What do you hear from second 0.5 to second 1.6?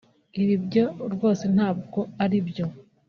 byo rwose